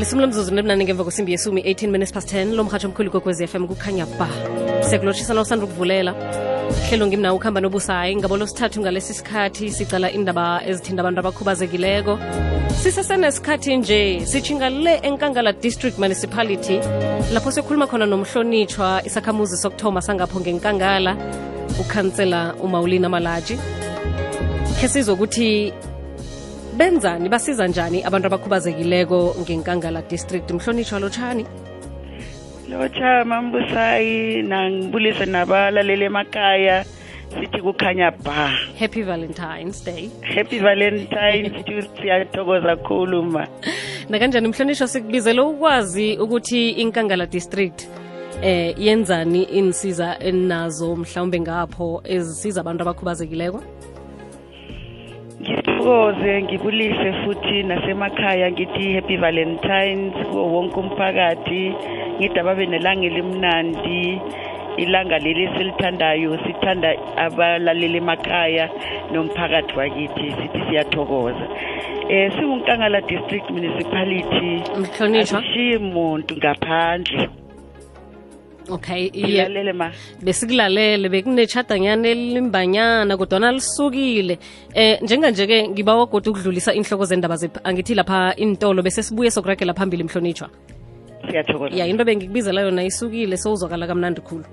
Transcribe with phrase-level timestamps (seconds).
[0.00, 3.66] lisimlo mzuzu nebunani ngemva kwesimbi yesumi 18 minutes past 10 lo mhatsho omkhulu kokwezi FM
[3.66, 4.28] kukhanya ba.
[4.82, 6.14] Siyakulotshisana usanda ukuvulela?
[6.88, 12.18] Hlelo ngimnawo ukuhamba nobusayi ngabo losithathu ngalesi sikhathi sicala indaba ezithinda abantu abakhubazekileko.
[12.82, 16.80] Sisesenesikhathi nje sitshinga le enkangala district municipality
[17.32, 21.16] lapho sikhuluma khona nomhlonitshwa isakhamuzi sokuthoma sangapho ngenkangala
[21.80, 23.58] ukhansela umawulina malaji.
[24.80, 25.72] Khe sizokuthi
[26.80, 30.50] benzani basiza njani abantu abakhubazekileko ngenkangala district?
[30.50, 31.44] Mhlonitshwa lotshani
[32.70, 36.84] lotsha mambusayi nangibulise nabalaleli emakhaya
[37.34, 38.48] sithi kukhanya ba.
[38.78, 40.08] Happy valentines day.
[40.22, 41.52] Happy valentines
[42.00, 43.46] siyathokoza khulu ma.
[44.10, 47.88] Nakanjani mhlonishwa sikubizele ukwazi ukuthi inkangala district
[48.42, 53.62] eh yenzani insiza enazo mhlawumbe ngapho ezisiza abantu abakhubazekileko
[55.80, 61.74] ngithokoze ngibulise futhi nasemakhaya ngithi happy valentines kuwo wonke umphakathi.
[62.18, 64.20] Ngida babe nelanga elimnandi
[64.76, 68.68] ilanga leli esilithandayo sithanda abalaleli emakhaya
[69.12, 71.46] nomphakathi wakithi sithi siyathokoza.
[72.08, 74.62] Eh siwunkangala district municipality.
[74.76, 75.38] Mhlonishwa.
[75.38, 77.39] Asishiyi muntu ngaphandle.
[78.72, 79.90] Okay iye ilalele ma.
[80.22, 84.38] Besikulalele bekunetshadanyana elimbanyana kodwana lisukile.
[84.74, 90.48] Eh njenganje-ke ngibawa kodwa ukudlulisa inhloko zendaba angithi lapha intolo bese sibuye sokuragela phambili mhlonitshwa
[91.28, 94.44] siyathokoza ya into bengikubizela yona isukile sowuzwakala kamnandi khulu.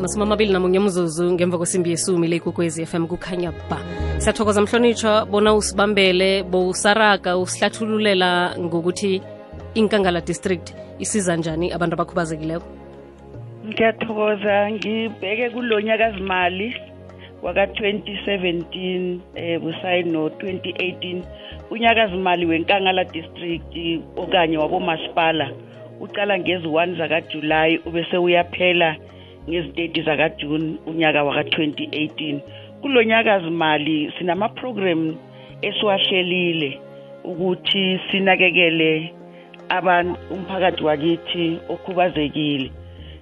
[0.00, 3.78] Masumi amabili namunye mzuzu ngemva kwesimbi yesumi le ikokwezi FM kukhanya ba.
[4.18, 9.22] Siyathokoza mhlonitshwa bona usibambele bowusaraga usihlathululela ngokuthi
[9.74, 12.66] inkangala district isiza njani abantu abakhubazekileko?
[13.66, 16.76] Ngiyathokoza ngibheke kulo nyakazimali
[17.42, 21.22] waka-2017 eh busayi no-2018
[21.70, 23.74] unyakazimali wenkangala district
[24.16, 25.50] okanye wabomasipala
[26.00, 28.96] ucala ngezi-1 zakajulayi ubese uyaphela
[29.48, 32.38] ngeziteti zakajuni unyaka waka-2018
[32.80, 35.16] kulo nyakazimali sinama-program
[35.62, 36.80] esiwahlelile
[37.24, 39.12] ukuthi sinakekele
[39.68, 42.70] abantu umphakathi wakithi okhubazekile.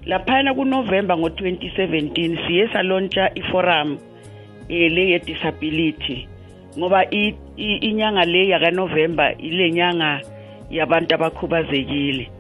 [0.07, 3.99] Laphana kunovemba ngo-2017 siye salontsha iforum
[4.69, 6.29] eh, le ye-disability
[6.79, 7.11] ngoba
[7.57, 10.21] inyanga le yakanovemba ile nyanga
[10.71, 12.31] yabantu abakhubazekile.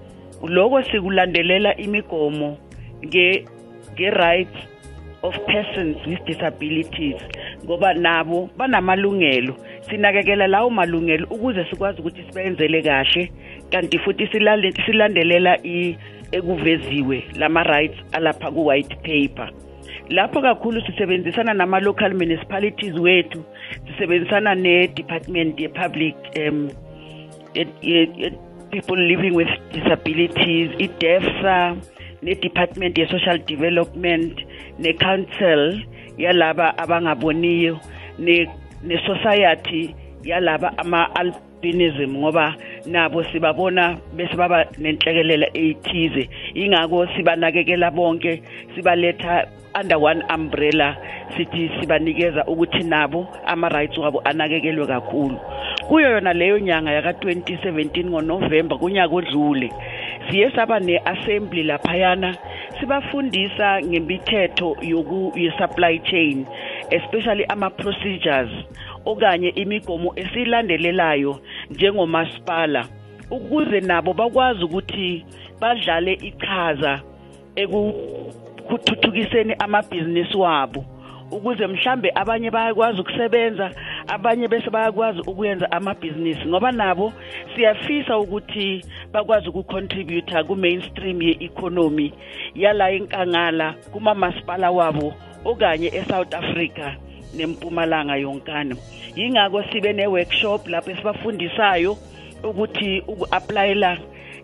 [0.42, 2.58] Loko sikulandelela imigomo
[3.04, 3.44] nge
[3.92, 4.58] nge-rights
[5.22, 7.20] of persons with disabilities
[7.64, 9.56] ngoba nabo banamalungelo
[9.91, 13.32] sinakekela lawo malungelo ukuze sikwazi ukuthi sibenzele kahle
[13.70, 15.97] kanti futhi silale- silandelela i-
[16.32, 19.50] ekuveziwe lama-rights alapha ku-white paper.
[20.09, 23.44] Lapho kakhulu sisebenzisana nama-local municipalities wethu
[23.87, 26.69] sisebenzisana ne-department ye-public um
[27.54, 28.32] ye- ye- ye-
[28.70, 31.76] people living with disabilities i-defsa
[32.22, 34.41] ne-department ye-social development
[34.78, 35.81] ne-council
[36.19, 37.78] yalaba abangaboniyo
[38.19, 38.49] ne-
[38.82, 39.94] ne-society
[40.25, 42.54] yalaba ama-albinism ngoba
[42.87, 48.43] nabo sibabona bese baba nenhlekelela eyithize ingako sibanakekela bonke
[48.75, 49.47] sibaletha
[49.81, 50.97] under one umbrella
[51.37, 55.38] sithi sibanikeza ukuthi nabo ama-rights wabo anakekelwe kakhulu.
[55.88, 59.72] Kuyo yona leyo nyanga yaka-2017 ngonovemba kunyaka odlule
[60.31, 62.37] siye saba ne-assembly laphayana
[62.81, 64.76] sibafundisa ngemithetho
[65.37, 66.47] ye-supply chain.
[66.97, 68.50] Especially ama-procedures
[69.04, 72.86] okanye imigomo esiyilandelelayo njengomasipala
[73.30, 75.25] ukuze nabo bakwazi ukuthi
[75.60, 77.00] badlale ichaza
[77.56, 80.84] ekuthuthukiseni amabhizinisi wabo
[81.31, 83.70] ukuze mhlambe abanye bayakwazi ukusebenza
[84.08, 87.12] abanye bese bayakwazi ukuyenza amabhizinisi ngoba nabo
[87.54, 92.12] siyafisa ukuthi bakwazi ukucontributor ku-mainstream ye-economy
[92.54, 95.14] yala enkangala kumamasipala wabo
[95.44, 96.92] okanye eSouth Africa
[97.36, 98.76] nempumalanga yonkana.
[99.17, 101.96] Yingakho sibe ne-workshop lapho esibafundisayo
[102.44, 103.99] ukuthi uku-aplayela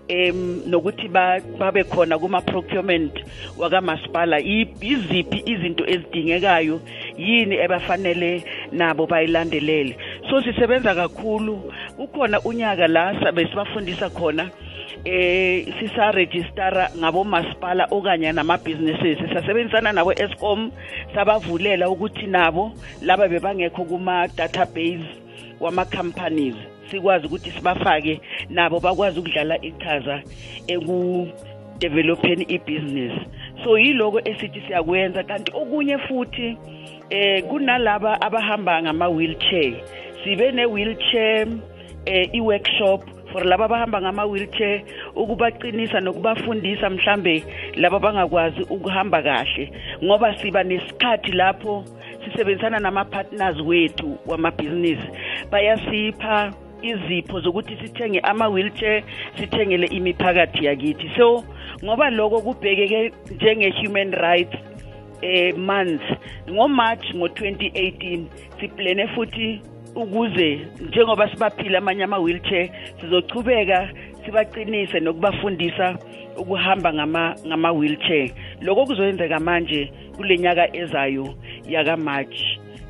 [0.08, 3.12] em nokuthi ba- babe khona kuma-procurement
[3.58, 4.38] wakamasipala.
[4.38, 6.80] Yi- yiziphi izinto ezidingekayo?
[7.18, 8.42] Yini ebafanele
[8.72, 9.96] nabo bayilandelele?
[10.30, 11.72] So sisebenza kakhulu.
[11.98, 14.50] Ukhona unyaka la sabe sibafundisa khona
[15.04, 19.18] eh sisarejistara ngabomasipala okanye nama-businesses.
[19.32, 20.70] Sasebenzisana nabo escom
[21.14, 25.06] sabavulela ukuthi nabo laba bebangekho kuma-database
[25.60, 26.54] wama-companies.
[26.90, 28.20] Sikwazi ukuthi sibafake
[28.50, 30.22] nabo bakwazi ukudlala ichaza
[30.66, 33.20] ekudevelopheni ibhizinisi
[33.64, 35.22] so yiloko esithi siyakwenza.
[35.22, 36.56] Kanti okunye futhi
[37.10, 39.74] eh kunalaba abahamba ngama-wheelchair.
[40.24, 41.48] Sibe ne-wheelchair
[42.06, 44.82] eh i-workshop for laba abahamba ngama-wheelchair
[45.14, 47.44] ukubaqinisa nokubafundisa mhlambe
[47.76, 49.72] laba bangakwazi ukuhamba kahle
[50.04, 51.84] ngoba siba nesikhathi lapho
[52.24, 55.08] sisebenzisana nama-partners wethu wamabhizinisi.
[55.50, 56.52] Bayasipha
[56.82, 59.02] izipho zokuthi sithenge ama-wheelchair
[59.38, 61.10] sithengele imiphakathi yakithi.
[61.16, 61.44] So
[61.84, 64.56] ngoba lokho kubhekeke njenge-human rights
[65.22, 66.02] eh month
[66.50, 68.24] ngoMarch ngo2018
[68.60, 69.60] siplane futhi
[69.94, 72.68] ukuze njengoba sibaphila amanye ama wheelchair
[73.00, 73.88] sizochubeka
[74.24, 75.98] sibaqinise nokubafundisa
[76.36, 78.30] ukuhamba ngama ngama wheelchair.
[78.60, 81.34] Lokho kuzoyenzeka manje kulenyaka ezayo
[81.68, 82.38] yaka March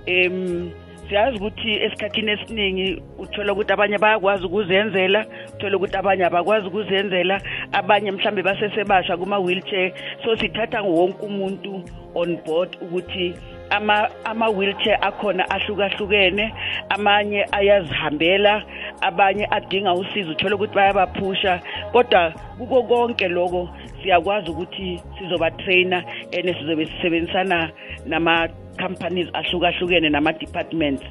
[0.06, 0.70] em
[1.08, 7.40] siyazi ukuthi esikhathini esiningi uthola ukuthi abanye bayakwazi ukuzenzela uthola ukuthi abanye abakwazi ukuzenzela
[7.72, 9.92] abanye mhlambe basesebasha kuma wheelchair.
[10.24, 11.84] So sithatha wonke umuntu
[12.14, 13.34] on board ukuthi
[13.70, 16.54] ama ama wheelchair akhona ahlukahlukene
[16.90, 18.62] amanye ayazihambela
[19.00, 21.60] abanye adinga usizo uthola ukuthi bayabaphusha.
[21.92, 23.68] Kodwa kuko konke lokho
[24.02, 27.70] siyakwazi ukuthi sizoba trainer and sizobe sisebenzisana
[28.06, 28.48] nama
[28.78, 31.02] companies ahlukahlukene nama departments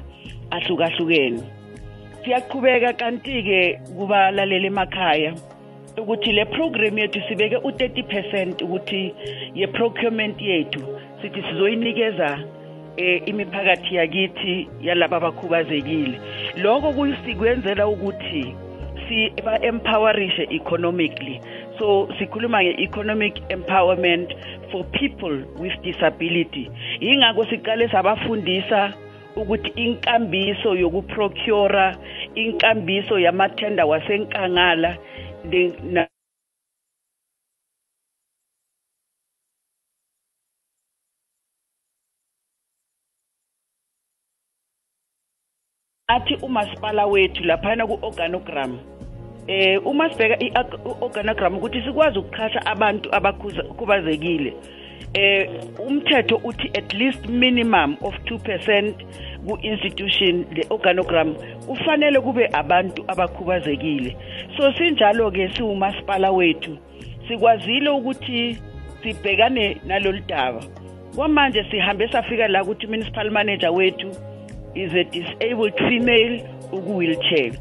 [0.50, 1.42] ahlukahlukene.
[2.24, 5.34] Siyaqhubeka kanti ke kubalaleli emakhaya.
[6.00, 9.14] Ukuthi le program yethu sibeke u30% ukuthi
[9.54, 10.80] ye procurement yethu
[11.22, 12.38] sithi sizoyinikeza
[12.96, 16.20] eh imiphakathi yakithi yalabo abakhubazekile.
[16.56, 18.54] Lokho kusikwenzela ukuthi
[19.08, 21.40] si ba empowerishe economically.
[21.78, 24.34] So sikhuluma nge-economic empowerment
[24.70, 26.70] for people with disability.
[27.00, 28.92] Yingakho siqale sabafundisa
[29.36, 31.96] ukuthi inkambiso yokuprocura
[32.34, 34.96] inkambiso yamathenda wasenkangala
[46.08, 48.78] athi umasipala wethu laphana ku-organogram
[49.46, 54.54] eh uma sibheka i-organogram ukuthi sikwazi ukuqhasha abantu abakhubazekile
[55.14, 55.50] eh
[55.88, 58.94] umthetho uthi at least minimum of 2%
[59.46, 61.34] ku-institution le-organogram
[61.66, 64.16] kufanele kube abantu abakhubazekile.
[64.58, 66.78] So sinjalo ke siwumasipala wethu.
[67.28, 68.58] Sikwazile ukuthi
[69.02, 70.64] sibhekane nalolu daba.
[71.14, 74.08] Kwamanje sihambe safika la ukuthi municipal manager wethu
[74.74, 77.52] is a disabled female uku-wheelchair.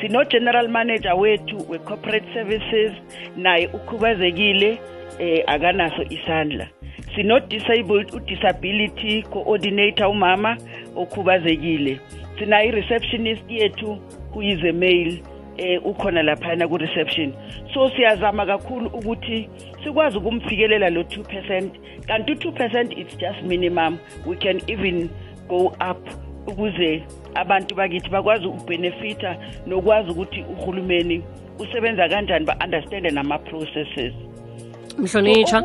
[0.00, 2.92] Sino-general manager wethu we-corporate services
[3.36, 4.78] naye ukhubazekile
[5.18, 6.68] eh akanaso isandla.
[7.14, 10.56] Sino-disabled u-disability coordinator umama
[10.96, 12.00] okhubazekile.
[12.38, 13.98] Sinayo i-receptionist yethu
[14.32, 15.18] kuyize mail
[15.58, 17.32] eh ukhona laphana ku-reception.
[17.74, 19.48] So siyazama kakhulu ukuthi
[19.84, 21.70] sikwazi ukumfikelela lo 2%
[22.06, 23.98] kanti u-2% it's just minimum.
[24.26, 25.10] We can even
[25.48, 26.08] go up
[26.46, 27.02] ukuze
[27.34, 29.36] abantu bakithi bakwazi ukubenefita
[29.66, 31.22] nokwazi ukuthi uhulumeni
[31.58, 34.14] usebenza kanjani ba-understande nama-processes.
[34.98, 35.62] Mhlonitshwa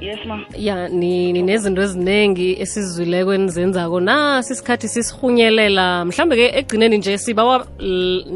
[0.00, 6.04] yes ma ya ninezinto eziningi esizwileko enizenzako nasi isikhathi sisirhunyelela.
[6.04, 7.66] Mhlambe-ke ekugcineni nje sibawa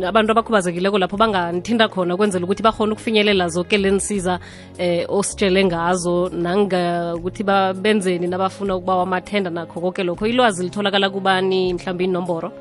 [0.07, 4.39] abantu abakhubazekileko lapho banganithinda khona kwenzela ukuthi bakhona ukufinyelela zoke lenisiza
[4.79, 6.31] eh ositshele ngazo.
[6.35, 7.45] Nangokuthi
[7.83, 10.27] benzeni nabafuna ukuba amathenda nakho konke lokho.
[10.27, 12.53] Ilwazi litholakala kubani mhlawumbe inomboro?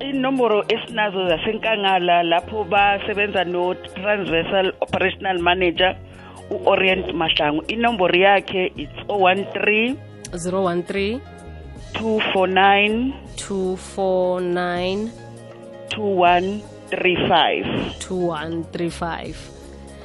[0.00, 5.96] Inomboro esinazo zasenkangala lapho basebenza no-transversal operational manager
[6.50, 7.62] u-orient mahlangu.
[7.68, 9.96] Inomboro yakhe it's 013
[10.32, 11.20] 013
[11.94, 15.10] 249 249
[15.90, 17.64] 2135
[17.98, 19.34] 2135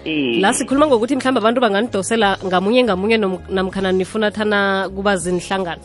[0.05, 0.39] eh.
[0.39, 3.17] La sikhuluma ngokuthi mhlawumbe abantu banganidosela ngamunye ngamunye
[3.49, 5.81] namkhana nifuna thana kuba zinihlangano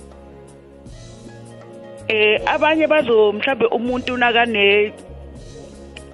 [2.08, 4.92] eh abanye bazo mhlambe umuntu nakane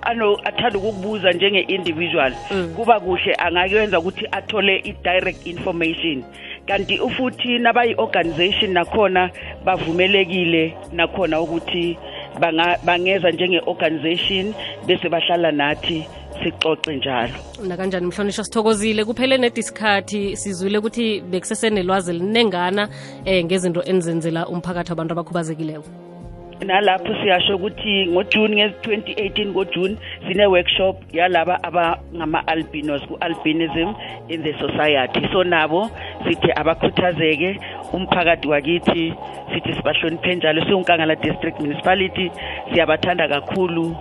[0.03, 2.33] ano athanda ukukubuza njenge individual.
[2.51, 2.75] Mm.
[2.77, 6.25] kuba kuhle angakwenza ukuthi athole i-direct information.
[6.67, 9.31] Kanti ufuthi nabayi organization nakhona
[9.65, 11.99] bavumelekile nakhona ukuthi
[12.41, 14.55] banga bangeza njenge organization
[14.87, 16.07] bese bahlala nathi
[16.43, 17.33] sixoxe njalo.
[17.69, 19.05] Nakanjani mhlonishwa sithokozile.
[19.05, 22.89] Kuphele nedisikhathi sizwile ukuthi bekusesenelwazi elinengana
[23.25, 26.10] eh ngezinto enizenzela umphakathi wabantu abakhubazekileko.
[26.67, 29.97] Nalapho siyasho ukuthi ngojuni ngezi-2018 ngojuni
[30.29, 33.95] sine-workshop yalaba abangama-albinos ku-albinism
[34.29, 35.21] in the society.
[35.33, 35.91] So nabo
[36.25, 37.61] sithi abakhuthazeke
[37.93, 39.15] umphakathi wakithi
[39.55, 40.65] sithi sibahloniphe njalo.
[40.65, 42.31] Siwunkangala district municipality
[42.73, 43.97] siyabathanda kakhulu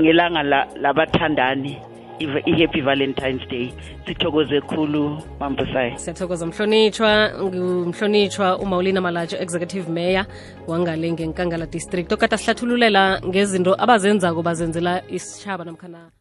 [0.00, 1.70] ngelanga la- labathandani.
[1.70, 3.72] i- i-happy valentines day.
[4.06, 10.26] Sithokoze khulu mambusayo siyathokoza mhlonitshwa ngumhlonitshwa umawulina malatsho executive mayor
[10.66, 12.12] wangale ngenkangala district.
[12.12, 16.16] Okade sihlathululela ngezinto abazenzako bazenzela isitshaba namkhana